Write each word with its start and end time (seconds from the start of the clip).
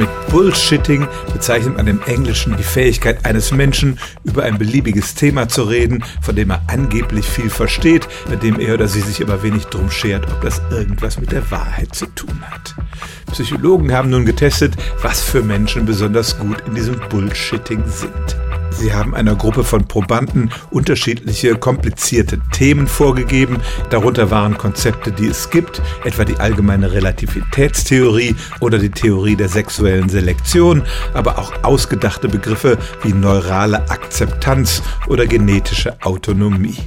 Mit 0.00 0.08
Bullshitting 0.30 1.06
bezeichnet 1.30 1.76
man 1.76 1.86
im 1.86 2.00
Englischen 2.06 2.56
die 2.56 2.62
Fähigkeit 2.62 3.26
eines 3.26 3.52
Menschen, 3.52 3.98
über 4.24 4.44
ein 4.44 4.56
beliebiges 4.56 5.14
Thema 5.14 5.46
zu 5.46 5.64
reden, 5.64 6.02
von 6.22 6.34
dem 6.34 6.48
er 6.48 6.62
angeblich 6.68 7.26
viel 7.26 7.50
versteht, 7.50 8.08
bei 8.26 8.36
dem 8.36 8.58
er 8.58 8.72
oder 8.72 8.88
sie 8.88 9.02
sich 9.02 9.22
aber 9.22 9.42
wenig 9.42 9.66
drum 9.66 9.90
schert, 9.90 10.26
ob 10.32 10.40
das 10.40 10.62
irgendwas 10.70 11.20
mit 11.20 11.32
der 11.32 11.50
Wahrheit 11.50 11.94
zu 11.94 12.06
tun 12.06 12.40
hat. 12.50 12.74
Psychologen 13.30 13.92
haben 13.92 14.08
nun 14.08 14.24
getestet, 14.24 14.74
was 15.02 15.20
für 15.20 15.42
Menschen 15.42 15.84
besonders 15.84 16.38
gut 16.38 16.62
in 16.66 16.74
diesem 16.74 16.98
Bullshitting 17.10 17.82
sind. 17.86 18.49
Sie 18.70 18.92
haben 18.94 19.14
einer 19.14 19.34
Gruppe 19.34 19.64
von 19.64 19.86
Probanden 19.86 20.50
unterschiedliche 20.70 21.56
komplizierte 21.56 22.40
Themen 22.52 22.86
vorgegeben. 22.86 23.58
Darunter 23.90 24.30
waren 24.30 24.56
Konzepte, 24.56 25.12
die 25.12 25.26
es 25.26 25.50
gibt, 25.50 25.82
etwa 26.04 26.24
die 26.24 26.36
allgemeine 26.36 26.92
Relativitätstheorie 26.92 28.36
oder 28.60 28.78
die 28.78 28.90
Theorie 28.90 29.36
der 29.36 29.48
sexuellen 29.48 30.08
Selektion, 30.08 30.82
aber 31.14 31.38
auch 31.38 31.52
ausgedachte 31.62 32.28
Begriffe 32.28 32.78
wie 33.02 33.12
neurale 33.12 33.90
Akzeptanz 33.90 34.82
oder 35.08 35.26
genetische 35.26 36.00
Autonomie. 36.02 36.78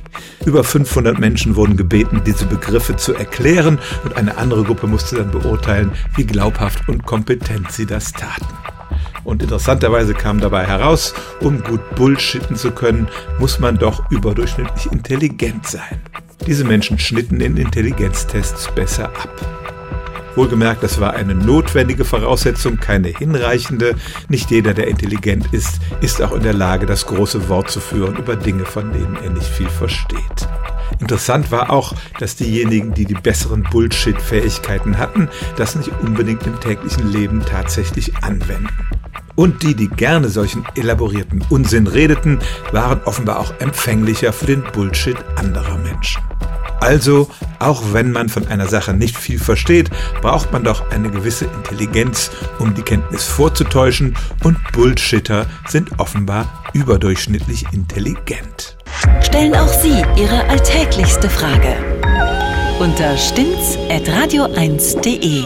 Über 0.46 0.64
500 0.64 1.20
Menschen 1.20 1.56
wurden 1.56 1.78
gebeten, 1.78 2.22
diese 2.26 2.46
Begriffe 2.46 2.96
zu 2.96 3.14
erklären 3.14 3.80
und 4.04 4.18
eine 4.18 4.38
andere 4.38 4.64
Gruppe 4.64 4.88
musste 4.88 5.18
dann 5.18 5.32
beurteilen, 5.32 5.92
wie 6.16 6.26
glaubhaft 6.26 6.88
und 6.88 7.06
kompetent 7.06 7.72
sie 7.72 7.86
das 7.86 8.12
taten. 8.12 8.73
Und 9.24 9.42
interessanterweise 9.42 10.14
kam 10.14 10.40
dabei 10.40 10.66
heraus, 10.66 11.14
um 11.40 11.64
gut 11.64 11.96
bullshitten 11.96 12.56
zu 12.56 12.72
können, 12.72 13.08
muss 13.40 13.60
man 13.60 13.78
doch 13.78 14.10
überdurchschnittlich 14.12 14.92
intelligent 14.92 15.68
sein. 15.68 16.02
Diese 16.46 16.66
Menschen 16.66 17.00
schnitten 17.00 17.40
in 17.40 17.56
Intelligenztests 17.56 18.70
besser 18.76 19.06
ab. 19.06 19.64
Wohlgemerkt, 20.36 20.82
das 20.82 21.00
war 21.00 21.14
eine 21.14 21.36
notwendige 21.36 22.06
Voraussetzung, 22.06 22.78
keine 22.78 23.10
hinreichende. 23.10 23.96
Nicht 24.30 24.50
jeder, 24.50 24.74
der 24.74 24.88
intelligent 24.88 25.54
ist, 25.54 25.80
ist 26.02 26.22
auch 26.22 26.32
in 26.34 26.42
der 26.42 26.54
Lage, 26.54 26.88
das 26.88 27.06
große 27.06 27.50
Wort 27.50 27.70
zu 27.70 27.80
führen 27.80 28.18
über 28.18 28.36
Dinge, 28.36 28.66
von 28.66 28.92
denen 28.92 29.16
er 29.24 29.30
nicht 29.30 29.48
viel 29.48 29.70
versteht. 29.70 30.48
Interessant 31.00 31.52
war 31.52 31.70
auch, 31.72 31.94
dass 32.20 32.36
diejenigen, 32.36 32.94
die 32.94 33.06
die 33.06 33.14
besseren 33.14 33.64
Bullshit-Fähigkeiten 33.64 34.98
hatten, 34.98 35.30
das 35.56 35.76
nicht 35.76 35.92
unbedingt 36.02 36.48
im 36.48 36.60
täglichen 36.60 37.12
Leben 37.12 37.46
tatsächlich 37.46 38.16
anwenden. 38.18 38.70
Und 39.36 39.64
die, 39.64 39.76
die 39.76 39.88
gerne 39.88 40.30
solchen 40.30 40.64
elaborierten 40.76 41.44
Unsinn 41.50 41.88
redeten, 41.88 42.40
waren 42.72 43.02
offenbar 43.06 43.40
auch 43.40 43.54
empfänglicher 43.60 44.32
für 44.34 44.46
den 44.46 44.64
Bullshit 44.74 45.18
anderer 45.36 45.78
Menschen. 45.78 46.22
Also, 46.80 47.30
auch 47.60 47.82
wenn 47.94 48.12
man 48.12 48.28
von 48.28 48.48
einer 48.48 48.68
Sache 48.68 48.94
nicht 48.94 49.18
viel 49.18 49.40
versteht, 49.40 49.90
braucht 50.22 50.52
man 50.52 50.66
doch 50.66 50.92
eine 50.92 51.10
gewisse 51.10 51.46
Intelligenz, 51.46 52.30
um 52.60 52.76
die 52.76 52.82
Kenntnis 52.82 53.24
vorzutäuschen 53.24 54.18
und 54.44 54.58
Bullshitter 54.74 55.46
sind 55.68 55.98
offenbar 55.98 56.46
überdurchschnittlich 56.74 57.66
intelligent. 57.72 58.76
Stellen 59.22 59.56
auch 59.56 59.74
Sie 59.82 60.04
Ihre 60.18 60.44
alltäglichste 60.50 61.30
Frage 61.30 61.78
unter 62.80 63.18
stimmtz.radio1.de. 63.18 65.44